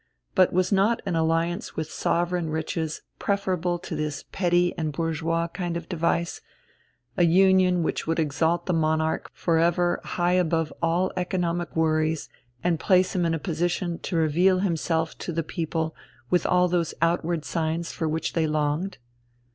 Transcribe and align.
But 0.33 0.51
was 0.51 0.71
not 0.71 0.99
an 1.05 1.15
alliance 1.15 1.75
with 1.75 1.91
sovereign 1.91 2.49
riches 2.49 3.03
preferable 3.19 3.77
to 3.77 3.95
this 3.95 4.25
petty 4.31 4.75
and 4.75 4.91
bourgeois 4.91 5.47
kind 5.47 5.77
of 5.77 5.87
device 5.87 6.41
a 7.17 7.23
union 7.23 7.83
which 7.83 8.07
would 8.07 8.17
exalt 8.17 8.65
the 8.65 8.73
monarch 8.73 9.29
for 9.31 9.59
ever 9.59 10.01
high 10.03 10.31
above 10.33 10.73
all 10.81 11.11
economic 11.15 11.75
worries 11.75 12.29
and 12.63 12.79
place 12.79 13.15
him 13.15 13.27
in 13.27 13.35
a 13.35 13.37
position 13.37 13.99
to 13.99 14.15
reveal 14.15 14.57
himself 14.57 15.15
to 15.19 15.31
the 15.31 15.43
people 15.43 15.95
with 16.31 16.47
all 16.47 16.67
those 16.67 16.95
outward 17.03 17.45
signs 17.45 17.91
for 17.91 18.07
which 18.09 18.33
they 18.33 18.47
longed? 18.47 18.97